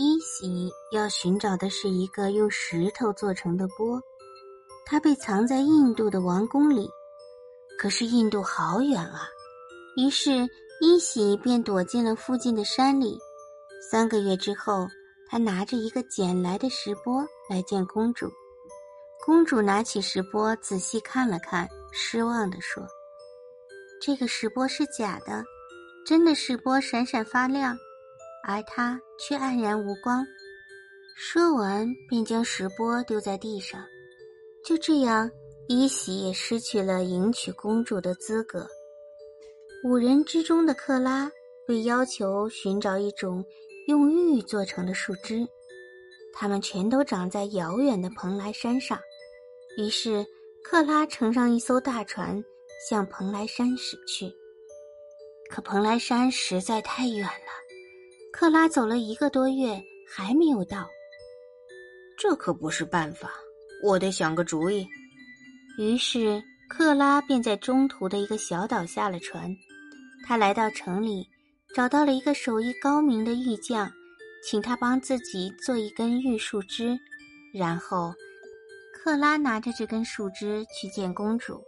[0.00, 4.00] 伊喜要寻找的是一个用石头做成的钵，
[4.86, 6.88] 它被藏在印度的王宫里，
[7.76, 9.28] 可是印度好远啊。
[9.96, 10.48] 于是
[10.80, 13.18] 伊喜便躲进了附近的山里。
[13.90, 14.86] 三个月之后，
[15.28, 18.30] 他拿着一个捡来的石钵来见公主。
[19.26, 22.86] 公主拿起石钵仔细看了看，失望地说
[24.00, 25.42] ：“这个石钵是假的，
[26.06, 27.76] 真的石钵闪闪发亮，
[28.46, 30.26] 而他却黯然无光。”
[31.16, 33.84] 说完，便将石钵丢在地上。
[34.64, 35.30] 就这样，
[35.66, 38.66] 伊喜也失去了迎娶公主的资格。
[39.84, 41.30] 五人之中的克拉
[41.66, 43.44] 被要求寻找一种
[43.86, 45.46] 用玉做成的树枝，
[46.32, 48.98] 它们全都长在遥远的蓬莱山上。
[49.76, 50.24] 于是，
[50.62, 52.44] 克拉乘上一艘大船，
[52.88, 54.32] 向蓬莱山驶去。
[55.48, 57.52] 可蓬莱山实在太远了，
[58.38, 60.88] 克拉走了一个多月还没有到。
[62.16, 63.32] 这可不是办法，
[63.82, 64.86] 我得想个主意。
[65.76, 69.52] 于是，克拉便在中途的一个小岛下了船。
[70.24, 71.28] 他来到城里，
[71.74, 73.90] 找到了一个手艺高明的玉匠，
[74.44, 76.96] 请他帮自己做一根玉树枝，
[77.52, 78.14] 然后。
[78.94, 81.60] 克拉拿着这根树枝去见公主，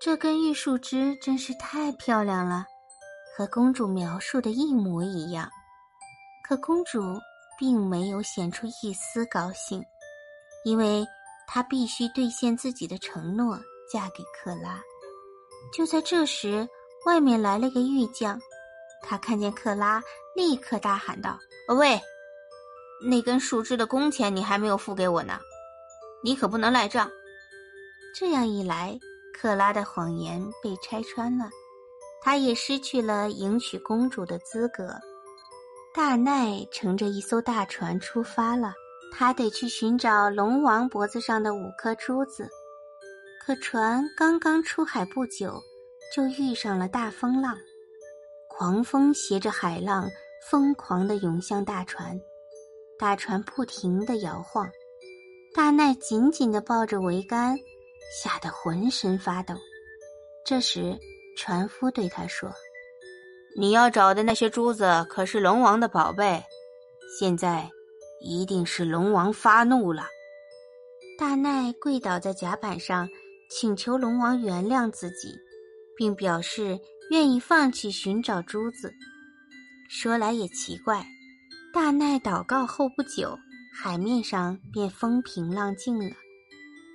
[0.00, 2.64] 这根玉树枝真是太漂亮了，
[3.36, 5.48] 和公主描述的一模一样。
[6.50, 7.00] 可公主
[7.56, 9.80] 并没有显出一丝高兴，
[10.64, 11.06] 因为
[11.46, 13.56] 她必须兑现自己的承诺，
[13.88, 14.82] 嫁给克拉。
[15.72, 16.68] 就在这时，
[17.06, 18.36] 外面来了个玉匠，
[19.00, 20.02] 他看见克拉，
[20.34, 21.38] 立刻大喊道
[21.78, 22.00] ：“喂，
[23.08, 25.38] 那根树枝的工钱你还没有付给我呢！”
[26.24, 27.08] 你可不能赖账。
[28.12, 28.98] 这样一来，
[29.32, 31.48] 克拉的谎言被拆穿了，
[32.20, 34.98] 他也失去了迎娶公主的资格。
[35.92, 38.72] 大奈乘着一艘大船出发了，
[39.12, 42.48] 他得去寻找龙王脖子上的五颗珠子。
[43.44, 45.60] 可船刚刚出海不久，
[46.14, 47.58] 就遇上了大风浪，
[48.48, 50.08] 狂风携着海浪
[50.48, 52.20] 疯狂地涌向大船，
[52.96, 54.70] 大船不停地摇晃。
[55.52, 57.58] 大奈紧紧地抱着桅杆，
[58.22, 59.56] 吓得浑身发抖。
[60.44, 60.96] 这时，
[61.36, 62.48] 船夫对他说
[63.56, 66.42] ：“你要找的那些珠子可是龙王的宝贝，
[67.18, 67.70] 现在
[68.22, 70.04] 一定是龙王发怒了。”
[71.18, 73.08] 大奈跪倒在甲板上，
[73.50, 75.34] 请求龙王原谅自己，
[75.96, 76.78] 并表示
[77.10, 78.92] 愿意放弃寻找珠子。
[79.88, 81.04] 说来也奇怪，
[81.72, 83.38] 大奈祷告后不久。
[83.72, 86.14] 海面上便风平浪静了，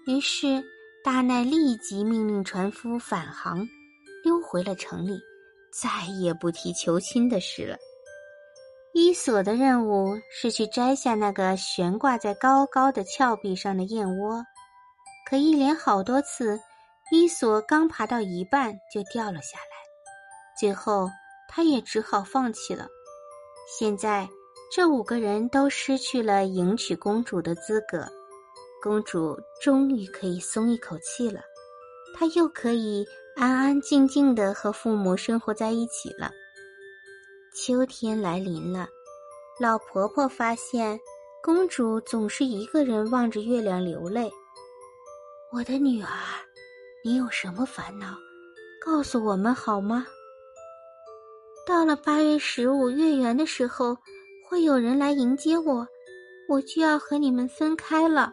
[0.07, 0.61] 于是
[1.03, 3.66] 大奈立即命令船夫返航，
[4.23, 5.17] 溜回了城里，
[5.81, 5.89] 再
[6.21, 7.77] 也不提求亲的事了。
[8.93, 14.43] 伊索的任务是去摘下那个悬挂在高高的峭壁上的燕窝，
[15.29, 16.59] 可一连好多次，
[17.11, 19.75] 伊索刚爬到一半就掉了下来，
[20.59, 21.09] 最后
[21.49, 22.87] 他也只好放弃了。
[23.79, 24.27] 现在。
[24.71, 28.05] 这五个人都失去了迎娶公主的资格，
[28.81, 31.39] 公主终于可以松一口气了，
[32.17, 33.05] 她又可以
[33.35, 36.31] 安安静静的和父母生活在一起了。
[37.53, 38.88] 秋天来临了，
[39.59, 41.00] 老婆婆发现
[41.44, 44.31] 公主总是一个人望着月亮流泪。
[45.51, 46.09] 我的女儿，
[47.03, 48.16] 你有什么烦恼？
[48.84, 50.06] 告诉我们好吗？
[51.67, 53.97] 到了八月十五月圆的时候。
[54.47, 55.85] 会有人来迎接我，
[56.47, 58.31] 我就要和你们分开了。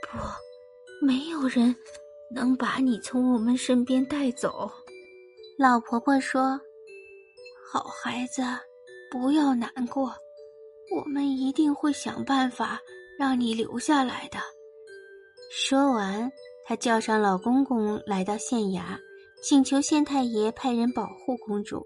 [0.00, 0.16] 不，
[1.04, 1.74] 没有人
[2.30, 4.70] 能把你从我们身边带走。
[5.58, 6.60] 老婆婆说
[7.72, 8.42] ：“好孩子，
[9.10, 10.12] 不要难过，
[10.96, 12.78] 我们一定会想办法
[13.18, 14.38] 让你留下来的。”
[15.50, 16.30] 说完，
[16.66, 18.98] 她叫上老公公来到县衙，
[19.42, 21.84] 请求县太爷派人保护公主。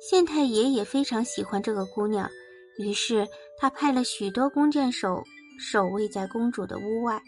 [0.00, 2.28] 县太爷也非常喜欢这个姑娘。
[2.76, 3.24] 于是
[3.56, 5.22] 他派了许多弓箭手
[5.60, 7.22] 守卫在公主的屋外。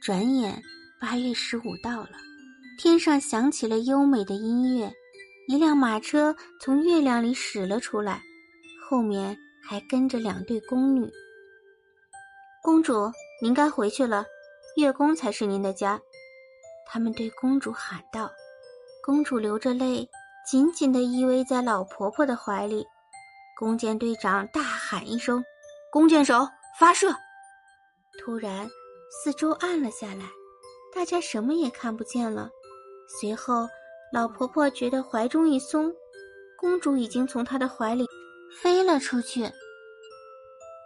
[0.00, 0.62] 转眼
[1.02, 2.10] 八月十五到了，
[2.78, 4.88] 天上响起了优美的音乐，
[5.48, 8.22] 一辆马车从月亮里驶了出来，
[8.88, 9.36] 后面
[9.68, 11.10] 还跟着两对宫女。
[12.62, 13.10] 公主，
[13.42, 14.24] 您该回去了，
[14.76, 16.00] 月宫才是您的家。
[16.86, 18.30] 他们对公主喊道。
[19.04, 20.08] 公主流着泪，
[20.46, 22.86] 紧紧地依偎在老婆婆的怀里。
[23.58, 25.44] 弓箭队长大喊一声
[25.90, 27.12] ：“弓箭手发射！”
[28.20, 28.70] 突然，
[29.10, 30.30] 四周暗了下来，
[30.94, 32.50] 大家什么也看不见了。
[33.20, 33.66] 随后，
[34.12, 35.92] 老婆婆觉得怀中一松，
[36.56, 38.06] 公主已经从她的怀里
[38.60, 39.50] 飞了出去。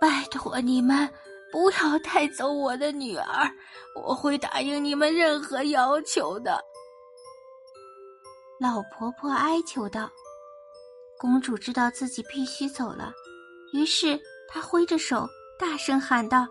[0.01, 1.09] 拜托你们
[1.51, 3.51] 不要带走我的女儿，
[3.95, 6.61] 我会答应你们任何要求的。”
[8.61, 10.11] 老婆婆哀求道。
[11.19, 13.11] 公主知道自己必须走了，
[13.73, 15.27] 于是她挥着手，
[15.59, 16.47] 大声喊道：“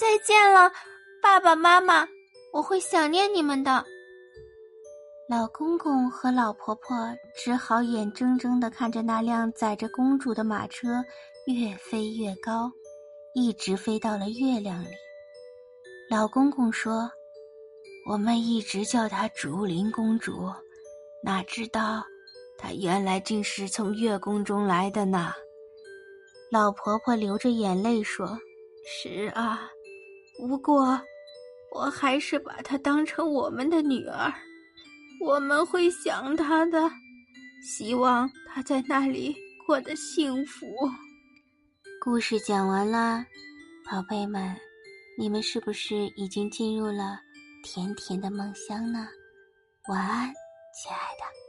[0.00, 0.72] 再见了，
[1.20, 2.08] 爸爸妈妈，
[2.56, 3.84] 我会想念你们的。”
[5.28, 6.96] 老公公和老婆婆
[7.36, 11.04] 只好眼睁睁的看着那辆载着公主的马车
[11.46, 12.72] 越飞越高，
[13.34, 14.88] 一直飞到了月亮里。
[16.08, 17.10] 老公公说
[18.08, 20.48] ：“我们一直叫她竹林公主，
[21.22, 22.02] 哪知道……”
[22.56, 25.34] 她原来竟是从月宫中来的呢。
[26.50, 28.38] 老婆婆流着眼泪说
[28.86, 29.68] ：“是啊，
[30.38, 30.98] 不过
[31.76, 34.32] 我还是把她当成我们的女儿，
[35.20, 36.90] 我们会想她的，
[37.62, 39.36] 希望她在那里
[39.66, 40.66] 过得幸福。”
[42.00, 43.26] 故事讲完啦，
[43.90, 44.56] 宝贝们，
[45.18, 47.20] 你们是不是已经进入了
[47.62, 49.06] 甜甜的梦乡呢？
[49.88, 50.32] 晚安，
[50.72, 51.45] 亲爱的。